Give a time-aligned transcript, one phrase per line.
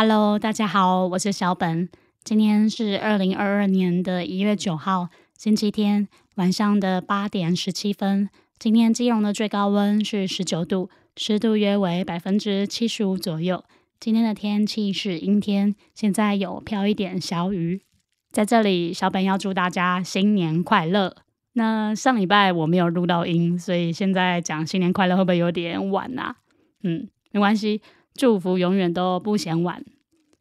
[0.00, 1.88] Hello，大家好，我是小本。
[2.22, 8.30] 今天是二零二二年的一月九号，星期天晚上的八点十七分。
[8.60, 13.64] 今天基隆的最高温是十九度，湿度约为百分之七十五左右。
[13.98, 17.82] 今天的天气是阴天，现在有飘一点小雨。
[18.30, 21.16] 在这里，小本要祝大家新年快乐。
[21.54, 26.36] 那上礼拜我没有录到音，所以现在讲新年快乐会不会有点晚啊？
[26.84, 27.82] 嗯，没关系。
[28.14, 29.84] 祝福永远都不嫌晚。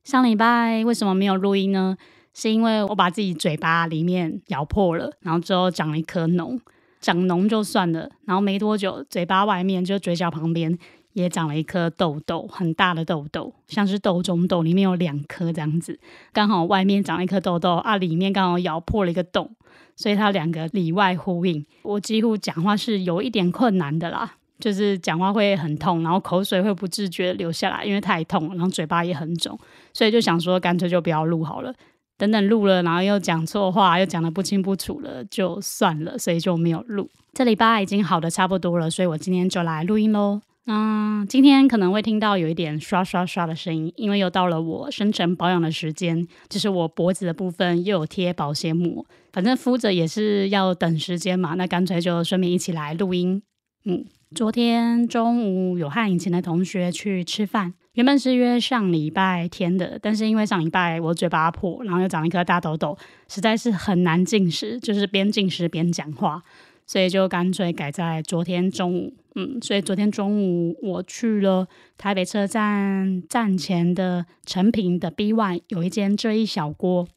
[0.03, 1.97] 上礼拜为什么没有录音呢？
[2.33, 6.59] 是因为我把自己嘴巴里面咬破了，然后之后长了一颗脓。
[6.99, 10.77] 长脓就算了，然后没多久，嘴巴外面就嘴角旁边
[11.13, 15.99] 也长了一颗痘痘，很大的痘痘，像是痘中痘，里面有两颗这样子。
[16.33, 19.55] 刚好外面长了一颗痘痘啊，里面刚好咬破了一个洞，
[19.95, 21.65] 所以它两个里外呼应。
[21.83, 24.37] 我几乎讲话是有一点困难的啦。
[24.59, 29.57] 就是讲话会很痛，然后口水会不自觉流下来，因为太痛，然后嘴巴也很肿，
[29.93, 31.73] 所以就想说干脆就不要录好了。
[32.17, 37.07] 等等录了，然后又讲错话，又讲的不清不楚了，就算了，所以就没有录。
[37.33, 40.41] 这礼拜已经好的差不多了，所以我今天就来录音喽。
[40.65, 53.43] 嗯，今天可能会听到有一点刷刷刷的声音，因为又到了我深层保养的时间，就是我脖子的部分又有贴保鲜膜，反正敷着也是要等时间嘛，那干脆就顺便一起来录音。
[53.85, 54.03] 嗯。
[54.35, 62.97] 昨天中午有和以前的同学去吃饭，原本是约上礼拜天的，但是因为上礼拜我嘴巴破，然后又长了一颗大痘痘，
[63.29, 66.43] 实在是很难进食，就是边进食边讲话，
[66.85, 69.13] 所以就干脆改在昨天中午。
[69.35, 71.65] 嗯，所以昨天中午我去了
[71.97, 77.07] 台北车站站前的成品的 B One，有一间这一小锅。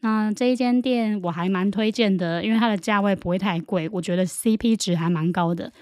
[0.00, 5.72] 那这一间店我还蛮推荐的，因为它的价位不会太贵，我觉得 CP 值还蛮高的。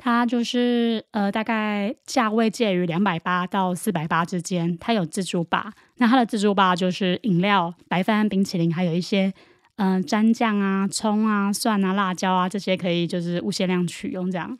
[0.00, 4.78] 它就是呃，大概价位介于两百八到四百八之间。
[4.78, 9.32] 它有自助吧，那它的自助吧就是饮料、白饭、冰淇淋，还有一些
[9.74, 14.30] 嗯蘸酱啊、葱啊、蒜啊、辣椒啊这些可以就是无限量取用。
[14.30, 14.56] 这样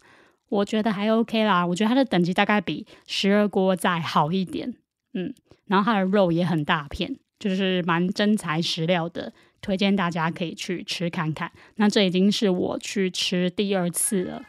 [0.48, 1.64] 我觉得还 OK 啦。
[1.64, 4.74] 我觉得它的等级大概比十二锅再好一点，
[5.14, 5.32] 嗯，
[5.66, 11.52] 然后它的肉也很大片，就是蛮真材实料的，推荐大家可以去吃看看。
[11.76, 14.42] 那这已经是我去吃第二次了。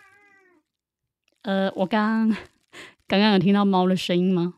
[1.44, 2.30] 呃，我刚
[3.08, 4.56] 刚刚有听到猫的声音吗？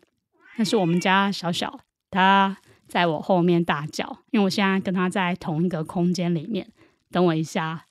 [0.57, 6.67] 那是我们家小小，它在我后面大叫，因为我现在跟它在同一个空间里面。
[7.11, 7.85] 等我一下，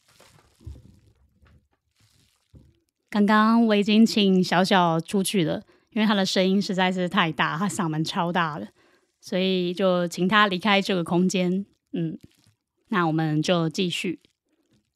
[3.08, 8.68] 刚刚我已经请小小出去了，因为它的声音实在是太大，它嗓门超大的，
[9.20, 11.64] 所以就请它离开这个空间。
[11.92, 12.18] 嗯，
[12.88, 14.20] 那我们就继续。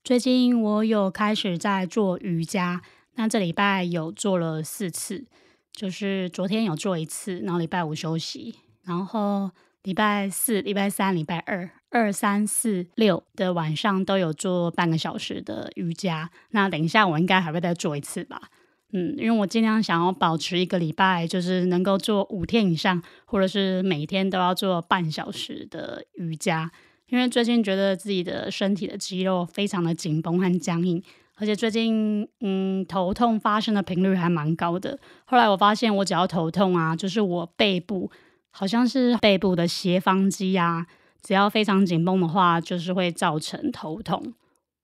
[0.02, 2.82] 最近我有开始在做瑜伽。
[3.16, 5.24] 那这礼拜有做了四次，
[5.72, 9.50] 就是昨天有做一次，然后礼拜五休息，然后
[9.84, 16.30] 礼拜四、礼拜三、礼拜二、二三四六的晚上都有做半个小时的瑜伽。
[16.50, 18.50] 那等一下我应该还会再做一次吧，
[18.92, 26.70] 嗯，因为我尽量想要保持一个礼拜就是能够做五天以上，或者是每天都要做半小时的瑜伽，
[27.08, 31.02] 因为最近觉得自己的身体的肌肉非常的紧绷和僵硬。
[31.36, 34.96] 而且最近，嗯，头痛发生的频率还蛮高的。
[35.24, 38.08] 后来我发现，我只要头痛啊，就是我背部
[38.50, 40.86] 好像是背部的斜方肌啊，
[41.22, 44.34] 只要非常紧绷的话，就是会造成头痛。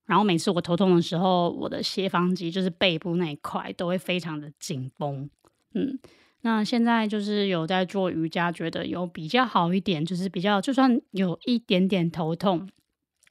[0.06, 5.30] 然后每次我头痛的时候，我的斜方肌就是背部那一块都会非常的紧绷。
[5.74, 5.96] 嗯，
[6.40, 12.68] 那现在就是有在做瑜伽，觉得有比较好一点，就是比较就算有一点点头痛，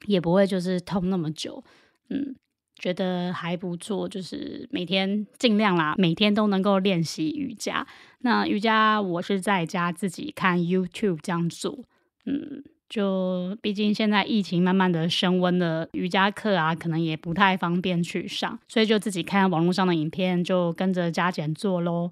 [0.05, 1.61] 也不会就是痛那么久。
[2.09, 2.33] 嗯。
[2.79, 7.85] 觉得还不错，就是每天尽量啦，每天都能够练习瑜伽。
[8.19, 11.83] 那瑜伽我是在家自己看 YouTube 这样做，
[12.25, 22.11] 嗯，就毕竟现在疫情慢慢的升温了，瑜伽课啊可能也不太方便去上，所以就自己看网络上的影片，就跟着加减做喽。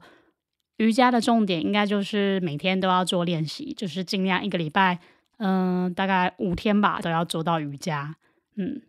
[0.75, 4.99] 瑜伽的重点应该就是每天都要做练习，就是尽量一个礼拜，
[5.37, 8.15] 嗯，大概五天吧，都要做到瑜伽，
[8.57, 8.81] 嗯。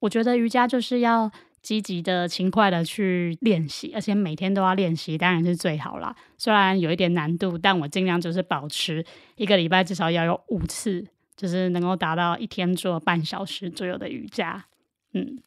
[0.00, 1.30] 我觉得瑜伽就是要
[1.60, 6.14] 积极的、勤快的去练习，而且每天都要练习，当然是最好啦。
[6.36, 9.04] 虽然有一点难度，但我尽量就是保持
[9.36, 11.04] 一个礼拜至少要有五次，
[11.36, 14.66] 就是能够达到一天做半小时左右的瑜伽。
[15.14, 15.38] 嗯，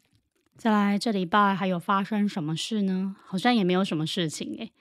[0.58, 3.16] 再来这礼拜还有发生什么事呢？
[3.26, 4.72] 好像也没有什么事情诶。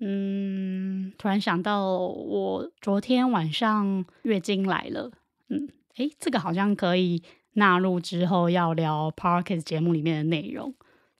[0.00, 5.10] 嗯，突然想到我昨天晚上月经来了。
[5.48, 7.22] 嗯，诶，这个好像可以。
[7.54, 10.74] 纳入之后要聊 Parkes 节目里面的内容，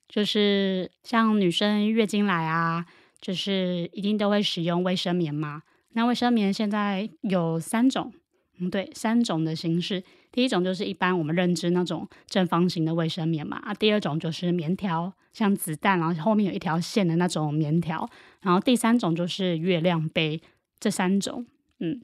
[0.09, 2.87] 就是像女生月经来啊，
[3.21, 5.63] 就是一定都会使用卫生棉嘛。
[5.93, 8.13] 那卫生棉现在有三种，
[8.59, 10.03] 嗯，对，三种的形式。
[10.33, 18.11] 第一种就是一般我们认知那种正方形的卫生棉嘛，啊，第二种就是棉条，像子弹，然后后面有一条线的那种棉条，
[18.43, 20.43] 然后第三种就是月亮杯，
[20.81, 21.47] 这三种，
[21.79, 22.03] 嗯，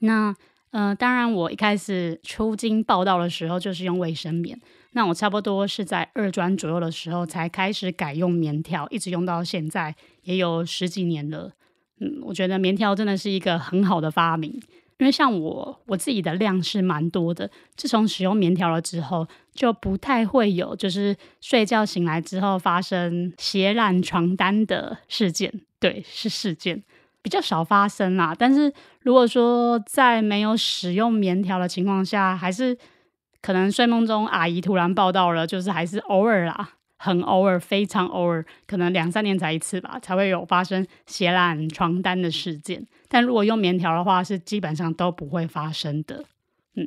[0.00, 0.34] 那，
[0.70, 4.58] 呃，当然我一开始出京报道的时候就是用卫生棉，
[4.92, 11.52] 那我差不多是在二专左右的时候才开始改用棉条，一直用到现在也有十几年了，
[12.00, 14.60] 嗯，我觉得棉条真的是一个很好的发明。
[14.98, 25.50] 因为像我我自己的量是蛮多的，自从使用棉条了之后，就不太会有就是睡觉醒来之后发生血染床单的事件。
[25.78, 26.82] 对，是事件
[27.22, 28.34] 比较少发生啦。
[28.38, 32.76] 但是如果说在没有使用棉条的情况下，还是
[33.42, 36.70] 可能睡梦中阿姨突然报道了，就是还是偶尔啦。
[37.02, 42.86] 很偶尔，非常偶尔，可能两三年才一次吧，才会有发生血染床单的事件。
[43.08, 46.22] 但如果用棉条的话，是基本上都不会发生的。
[46.74, 46.86] 嗯，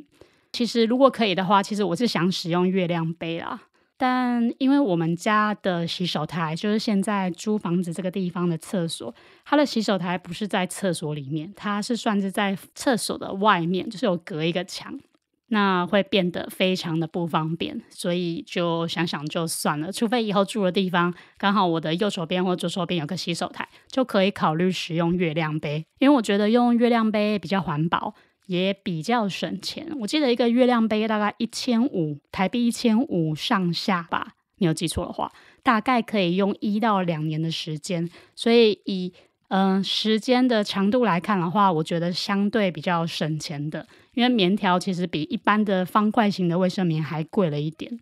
[0.52, 3.62] 其实如果可以的话，其实我是想使用月亮杯啦。
[4.06, 9.14] 但因为我们家的洗手台，就是现在租房子这个地方的厕所，
[9.46, 15.00] 它的洗手台不是在厕所里面，它是算是在厕所的外面，就是有隔一个墙。
[15.48, 19.90] 那会变得非常的不方便，所以就想想就算了。
[19.90, 25.86] 除非以后住的地方刚好我的右手边或左手边有个洗手台，就可以考虑使用月亮杯。
[25.98, 28.14] 因为我觉得用月亮杯比较环保，
[28.46, 29.86] 也比较省钱。
[30.00, 35.32] 我记得一个月亮杯大概一千五台币，一千五上下吧，没有记错的话，
[35.62, 38.08] 大概可以用一到两年的时间。
[38.34, 39.12] 所以以
[39.48, 43.86] 嗯时间的长度来看的话，我觉得相对比较省钱的。
[44.14, 47.98] 因为棉条其实比一般的方块型的卫生棉还贵了一点，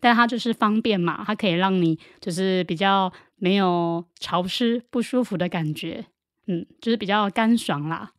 [0.00, 6.04] 但它就是方便嘛，它可以让你就是比较没有潮湿不舒服的感觉，
[6.46, 8.12] 嗯，就是比较干爽啦。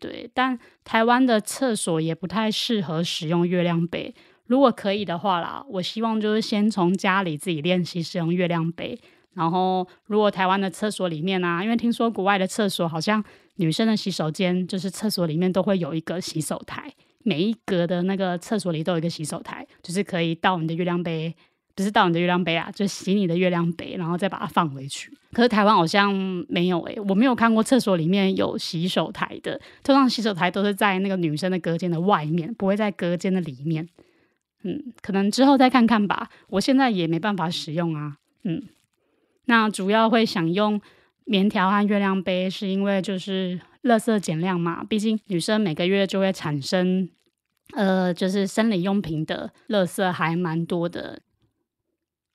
[0.00, 4.12] 对，但台湾的厕所也不太适合使用月亮杯。
[4.46, 8.98] 如果可以的话啦，我希望就是先从家里自己练习使用月亮杯。
[9.34, 13.22] 然后，如果台湾的厕所里面啊，因为听说国外的厕所好像
[13.56, 16.92] 女生的洗手间就是厕所里面都会有一个洗手台，
[17.22, 21.32] 每一格的那个厕所里都有一个洗手台，就是可以倒你的月亮杯，
[21.76, 25.16] 不是倒你的月亮杯啊，就洗你的月亮杯，然后再把它放回去。
[25.32, 26.12] 可是台湾好像
[26.48, 33.88] 没有诶，我没有看过厕所里面有洗手台的，通常洗手台都是在那个女生的隔间的外面，不会在隔间的里面。
[34.62, 38.62] 嗯，可能之后再看看吧，我现在也没办法使用啊，嗯。
[39.46, 40.80] 那主要会想用
[41.24, 44.84] 棉条和月亮杯，是因为就是垃圾减量嘛。
[44.84, 47.08] 毕竟女生每个月就会产生，
[47.74, 51.20] 呃，就是生理用品的垃圾还蛮多的。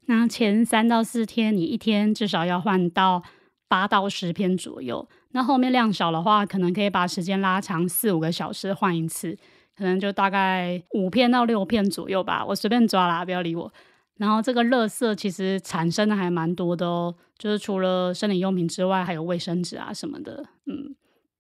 [0.08, 3.24] 那前三到四天，你一天至少要换到
[3.68, 5.08] 八到十片左右。
[5.32, 9.38] 那后面量少的话，可能可以把时间拉长四五个小时换一次，
[9.76, 12.46] 可能就大概五片到六片左右吧。
[12.46, 13.72] 我随便抓啦，不要理我。
[14.18, 20.46] 然后这个垃圾其实产生的还蛮多的哦，就是除了生理用品之外，还有卫生纸啊什么的。
[20.68, 20.96] 嗯，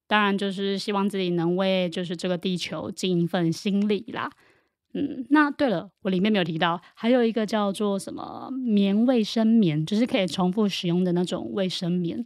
[0.07, 4.29] 当然就是希望自己能为就是这个地球尽一份心力啦。
[4.97, 12.25] 嗯，那对了，我里面没有提到，还有一个叫做什么棉卫生棉，就是可以重复使用的那种卫生棉。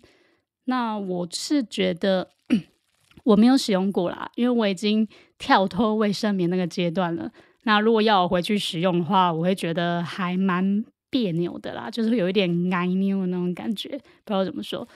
[0.65, 2.29] 那我是觉得
[3.23, 5.07] 我没有使用过啦，因为我已经
[5.39, 7.31] 跳脱卫生棉那个阶段了。
[7.63, 14.87] 那如果要我回去使用的话，我会觉得还蛮别扭的啦，就是有一点爱扭的那种感觉，不知道怎么说。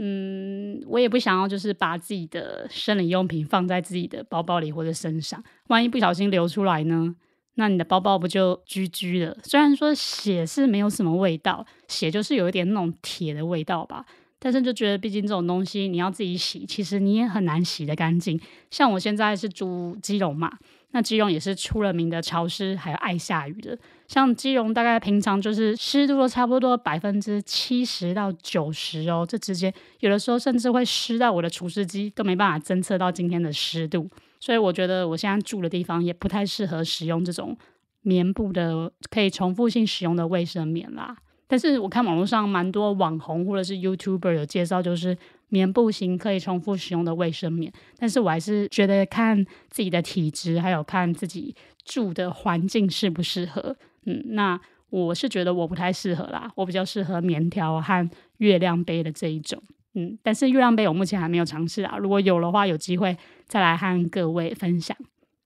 [0.00, 7.14] 嗯，我也不想要就是把自己的生理用品放在自己的包包里或者身上，万一不小心流出来呢？
[7.54, 9.36] 那你的包包不就居居了？
[9.42, 14.06] 虽然说血是没有什么味道，血就是有一点那种铁的味道吧，
[14.38, 18.40] 但是就觉得毕竟这种东西你要自己洗，其实你也很难洗得干净。
[18.70, 20.58] 像我现在是住基隆嘛。
[20.92, 23.78] 那基隆也是出了名的潮湿，还有爱下雨的。
[24.06, 34.08] 像基隆大概平常就是湿度都差不多百分之七十到九十哦，这之间有的时候甚至会湿到我的除湿机都没办法侦测到今天的湿度。
[34.40, 37.56] 所以我觉得我现在住的地方也不太适合使用这种
[38.00, 41.16] 棉布的可以重复性使用的卫生棉啦。
[41.46, 45.16] 但是我看网络上蛮多网红或者是 YouTuber 有介绍，就是。
[45.50, 53.74] 棉布型可以重复使用的卫生棉，但是我还是觉得看自己的体质，还有看自己住的环境适不适合。
[54.04, 59.62] 嗯，那我是觉得我不太适合啦，我比较适合棉条和月亮杯的这一种。
[59.94, 64.96] 嗯，但是月亮杯我目前还没有尝试啊，如果有的话，有机会再来和各位分享。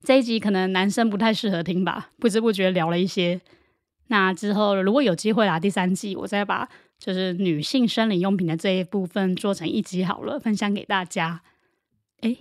[0.03, 3.39] 这一集可能男生不太适合听吧，不知不觉聊了一些。
[4.07, 6.67] 那之后如果有机会啦，第三季我再把。
[7.03, 11.41] 就是女性生理用品的这一部分做成一集好了，分享给大家。
[12.21, 12.37] 哎，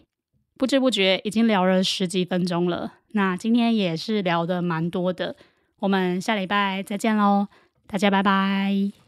[0.57, 2.93] 不知不觉已经聊了十几分钟了。
[3.09, 5.35] 那今天也是聊的蛮多的，
[5.81, 7.49] 我们下礼拜再见喽，
[7.89, 9.02] 大家拜拜。